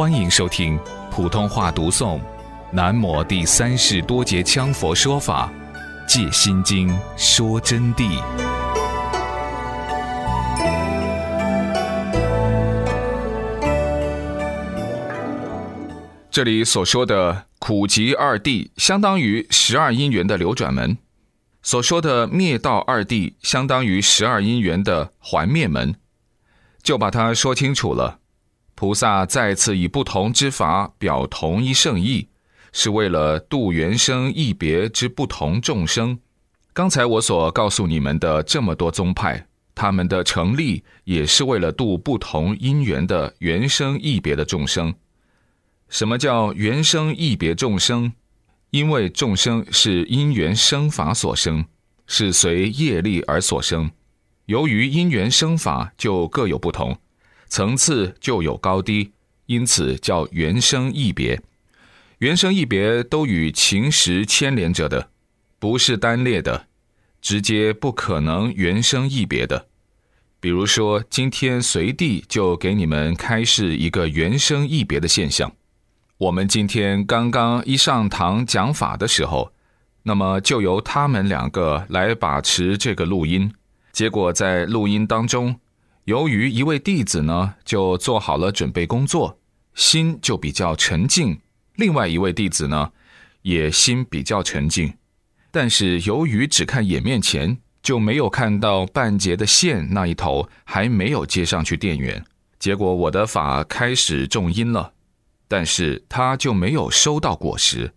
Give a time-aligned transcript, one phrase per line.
[0.00, 2.18] 欢迎收听普通话读诵
[2.72, 5.52] 《南摩第三世多杰羌佛说法·
[6.08, 6.88] 借心经
[7.18, 8.18] 说真谛》。
[16.30, 20.96] 这里所说的苦集二谛，相当于十二因缘的流转门；
[21.62, 25.94] 所说的灭道二谛，相当于十二因缘的还灭门。
[26.82, 28.20] 就把它说清楚了。
[28.80, 32.26] 菩萨再次以不同之法表同一圣意，
[32.72, 36.18] 是为了度原生异别之不同众生。
[36.72, 44.94] 刚才我所告诉你们的这么多宗派，他们的成立也是为了度不同因缘的原生异别的众生。
[45.90, 48.10] 什么叫原生异别众生？
[48.70, 51.62] 因为众生是因缘生法所生，
[52.06, 53.90] 是随业力而所生。
[54.46, 56.96] 由于因缘生法就各有不同。
[57.50, 59.10] 层次就有高低，
[59.46, 61.42] 因此叫原生异别。
[62.18, 65.10] 原生异别都与情识牵连着的，
[65.58, 66.66] 不是单列的，
[67.20, 69.66] 直接不可能原生异别的。
[70.38, 75.50] 比如说，今天随地就给你们开示一个原生异别的现象。
[76.18, 79.52] 我们今天刚刚一上堂讲法的时候，
[80.04, 83.52] 那么就由他们两个来把持这个录音，
[83.90, 85.58] 结果在录音当中。
[86.04, 89.38] 由于一位弟子呢，就做好了准备工作，
[89.74, 91.36] 心就比较沉静；
[91.76, 92.90] 另外一位弟子呢，
[93.42, 94.94] 也心比较沉静。
[95.50, 102.24] 但是由于只看眼面前，就没有看到半截的线那一头还没有接上去电源。
[102.58, 104.92] 结果我的法开始重音了，
[105.48, 107.92] 但是他就没有收到果实。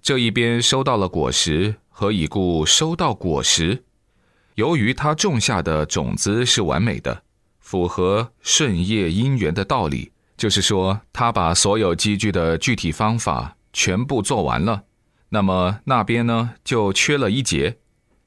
[0.00, 2.64] 这一边收到了果实，何以故？
[2.66, 3.84] 收到果实，
[4.54, 7.22] 由于他种下的种子是完美的。
[7.62, 14.82] 符合顺业因缘的道理，就是说，他把所有积聚的具体方法全部做完了，
[15.30, 17.78] 那么那边呢就缺了一节，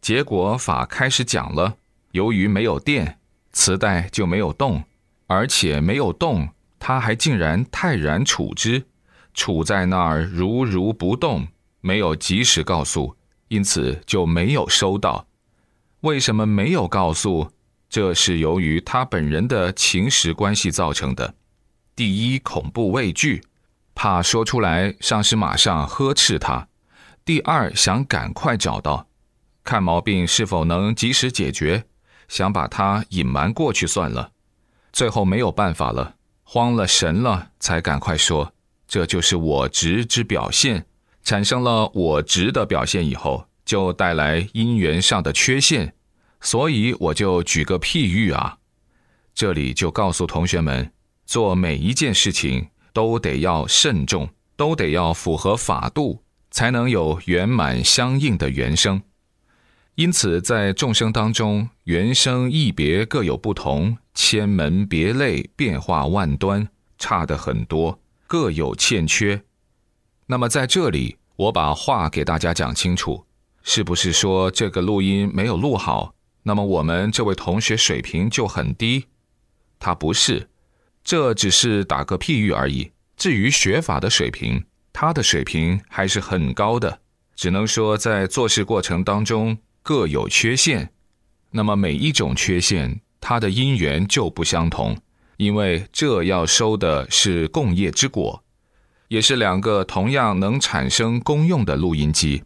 [0.02, 1.76] 结果法开始讲了。
[2.14, 3.20] 由于没有电，
[3.52, 4.84] 磁带就没有动，
[5.28, 6.50] 而且没有动，
[6.80, 8.86] 他还竟然泰然处之，
[9.34, 11.46] 处在那儿如如不动，
[11.82, 13.16] 没有及时告诉，
[13.50, 15.28] 因此就没有收到。
[16.02, 17.52] 为什么没有告诉？
[17.90, 21.36] 这是由于他本人的情史关系造成的。
[21.96, 23.42] 第一，恐怖畏惧，
[23.94, 26.68] 怕说出来上师马上呵斥他；
[27.24, 29.08] 第二，想赶快找到，
[29.64, 31.86] 看毛病是否能及时解决，
[32.28, 34.32] 想把他隐瞒过去算了。
[34.92, 38.54] 最后没有办法了，慌了神了，才赶快说。
[38.88, 40.86] 这就是我执之表现，
[41.24, 45.96] 产生了我执的表现以后，就带来因缘上的缺陷。
[46.42, 48.58] 所以我就举个譬喻啊，
[49.34, 50.92] 这里就告诉同学们，
[51.26, 59.02] 做每一件事情都得要慎重，都得要符合法度，才能有圆满相应的原生。
[59.96, 66.68] 因此，在众生当中，原生异别各有不同，千门别类，变化万端，
[66.98, 69.42] 差的很多，各有欠缺。
[70.28, 73.26] 那么在这里，我把话给大家讲清楚，
[73.64, 76.15] 是不是说这个录音没有录好？
[76.48, 79.08] 那么我们这位同学水平就很低，
[79.80, 80.48] 他不是，
[81.04, 82.92] 这只是打个譬喻而已。
[83.18, 84.64] 至于学法的水平，
[84.94, 87.00] 他的水平还是很高的，
[87.36, 90.92] 只能说在做事过程当中各有缺陷。
[91.50, 94.96] 那么每一种缺陷，它的因缘就不相同，
[95.38, 98.44] 因为这要收的是共业之果，
[99.08, 102.44] 也是两个同样能产生功用的录音机，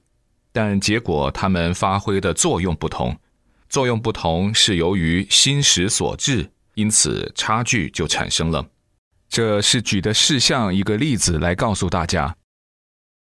[0.54, 3.20] 但结果它们发挥的作用不同。
[3.70, 8.66] 作用不同是由于心识所致，因此差距就产生了。
[9.30, 12.36] 这是举的事项一个例子来告诉大家。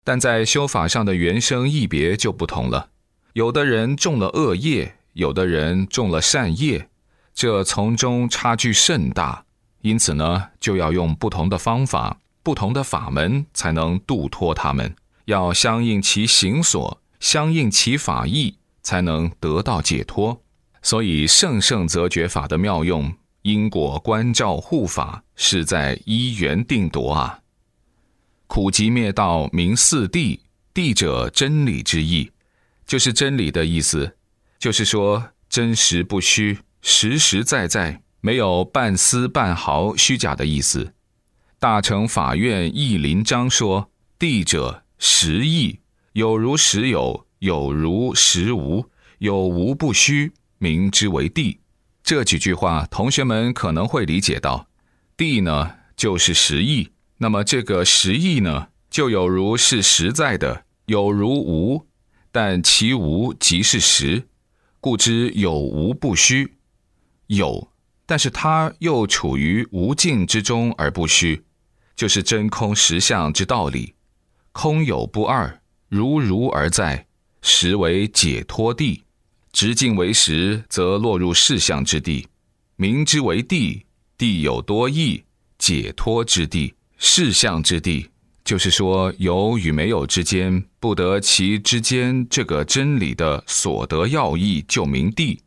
[0.06, 2.90] 但在修法上的原生异别就不同了，
[3.34, 6.90] 有的人中了恶业，有的人中了善业，
[7.34, 9.44] 这从中差距甚大。
[9.82, 14.96] 因此呢，就要用不同的方法、不同的法门，才能度脱他们。
[15.26, 18.56] 要相应其行所，相应其法义。
[18.82, 20.42] 才能得到解脱，
[20.82, 27.40] 所以圣圣则觉法的妙用，因果关照护法，是在依缘定夺啊。
[28.48, 30.40] 苦集灭道名四谛，
[30.74, 32.32] 谛者真理之意，
[32.86, 34.16] 就是真理的意思，
[34.58, 40.94] 就是说真实不虚，实实在在，没有半丝半毫虚假的意思。
[41.60, 45.80] 大乘法院义林章说：谛者实义，
[46.14, 47.28] 有如实有。
[47.40, 48.86] 有如实无，
[49.18, 51.60] 有无不虚，名之为地。
[52.04, 54.68] 这几句话，同学们可能会理解到，
[55.16, 61.88] 地呢就是实义，那么这个实义呢，就有如是实在的，有如无，
[62.32, 64.28] 但其无即是实，
[64.80, 66.56] 故知有无不虚。
[67.28, 67.72] 有，
[68.06, 71.44] 但是它又处于无尽之中而不虚，
[71.96, 73.94] 就是真空实相之道理。
[74.52, 77.06] 空有不二，如如而在，
[77.42, 79.04] 实为解脱地。
[79.52, 82.24] 直径为实，则落入事相之地；
[82.76, 83.86] 名之为地，
[84.18, 85.24] 地有多义，
[85.58, 86.74] 解脱之地。
[86.98, 88.10] 事相之地，
[88.44, 95.42] 就是说有与没有之间，不得其之间这个真理的所得要义，就名地。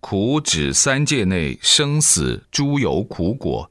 [0.00, 3.68] 苦指三界内生死诸有苦果，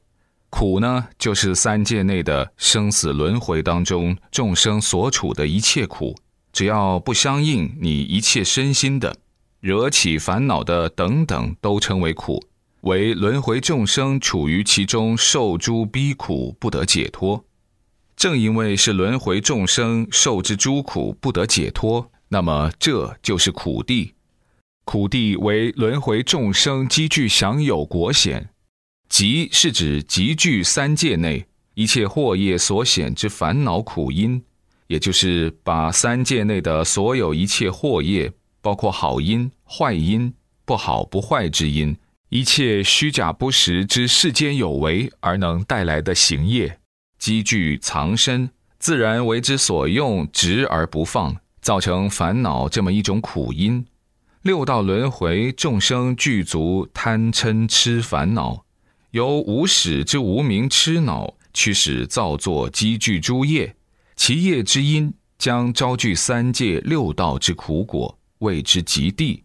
[0.50, 6.14] 苦呢，就是三界内的生死轮回当中众生所处的一切苦，
[6.52, 9.16] 只要不相应你一切身心的，
[9.60, 12.42] 惹起烦恼的等等，都称为苦。
[12.82, 17.44] 为轮回众生处于其中受诸逼苦不得解脱，
[18.16, 24.14] 正因为是轮回众生受之诸苦不得解脱，那么这就是苦地。
[24.84, 28.48] 苦地为轮回众生积聚享有果显，
[29.08, 34.42] 即是指集聚三界内一切祸业所显之烦恼苦因，
[34.88, 41.96] 也就是把三界内的所有一切祸业，包括好因、坏因、不好不坏之因。
[42.30, 46.78] 一切虚假不实之世间有为而能带来的行业，
[47.18, 53.86] 积聚藏身，自然为之所用，执而不放，造成烦恼这么一种苦因。
[54.42, 58.64] 六道轮回众生具足贪嗔痴烦恼，
[59.10, 63.74] 由无始之无明痴恼驱使造作积聚诸业，
[64.18, 69.44] 其业之因将招聚三界六道之苦果，谓之极地。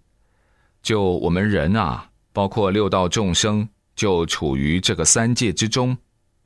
[0.81, 2.09] 就我们人啊。
[2.35, 5.95] 包括六道众生就处于这个三界之中，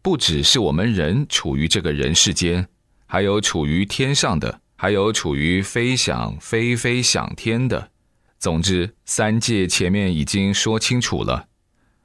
[0.01, 2.67] 不只是我们人处于这个人世间，
[3.05, 7.91] 还有处于天上的，还有处于飞翔飞飞想天的。
[8.37, 11.47] 总之，三界前面已经说清楚了，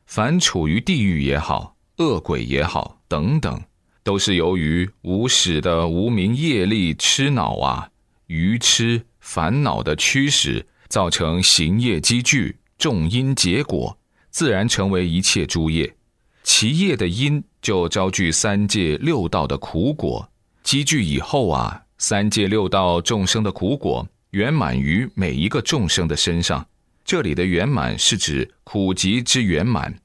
[0.07, 3.61] 凡处于地狱也好，恶鬼也好，等等，
[4.03, 7.91] 都是由于无始的无明业力痴恼啊，
[8.27, 12.57] 愚痴烦恼的驱使，造成行业积聚。
[12.79, 13.97] 种因结果，
[14.29, 15.95] 自然成为一切诸业，
[16.43, 20.29] 其业的因就招聚三界六道的苦果，
[20.65, 26.67] 积聚以后啊，三界六道众生的苦果圆满于每一个众生的身上。
[27.05, 29.97] 这里的圆满是指苦集之圆满，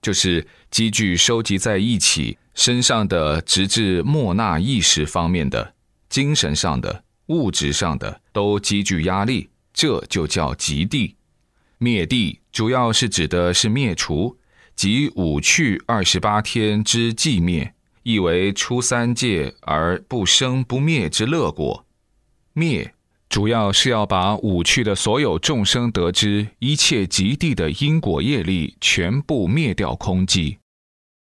[0.00, 5.74] 就是积聚收集在一起身上的，直至莫那意识方面的、
[6.08, 11.16] 精神上的、物质上的都积聚压力，这就叫极地。
[11.78, 14.36] 灭地主要是指的是灭除，
[14.76, 21.84] 即五去二十八天之寂灭，意为出三界而不生不灭之乐果。
[22.52, 22.94] 灭
[23.28, 30.58] 主要是要把五去的所有众生得知一切极地的因果业力全部灭掉空寂，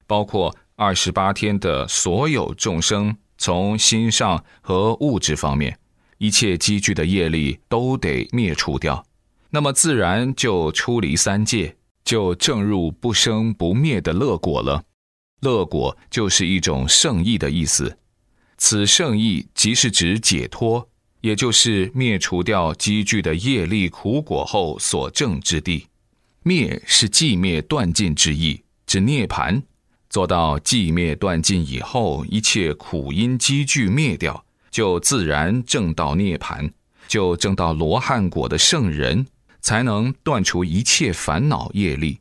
[0.09, 5.79] 包括二十八天的所有众生，从心上和物质方面，
[6.17, 9.05] 一切积聚的业力都得灭除掉。
[9.51, 14.83] 那么自然就出离三界，就正入不生不灭的乐果了。
[15.43, 17.99] 乐果就是一种圣意的意思，
[18.57, 20.89] 此圣意即是指解脱，
[21.21, 25.89] 也就是灭除掉积聚的业力苦果后所证之地。
[26.43, 29.63] 灭是寂灭断尽之意，指涅盘。
[30.11, 36.71] 做到寂灭断尽以后，一切苦因积聚灭掉，就自然证到涅盘，
[37.09, 39.27] 就证到罗汉果的圣人。
[39.63, 42.19] 才能断除一切烦恼业力，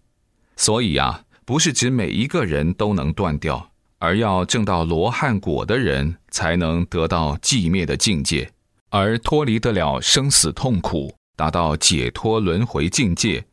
[0.57, 8.51] 所以啊，不是指每一个人都能断掉，而要证到罗汉果的人才能得到寂灭的境界，
[8.89, 13.45] 而脱离得了生死痛苦，达到解脱轮回境界。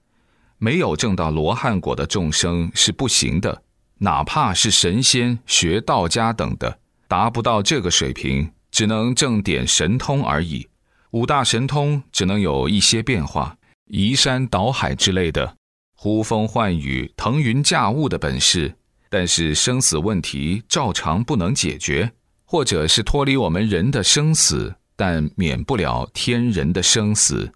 [0.58, 3.62] 没有证到罗汉果的众生是不行的，
[3.98, 10.68] 哪怕是神仙、学道家等的，达不到这个水平，只能挣点神通而已。
[11.12, 13.56] 五大神通只能有一些变化。
[13.88, 15.56] 移山倒海之类的，
[15.94, 18.74] 呼风唤雨、腾云驾雾的本事，
[19.08, 22.12] 但是生死问题照常不能解决，
[22.44, 27.50] 或者是脱离我们人的生死，但免不了天人的生死。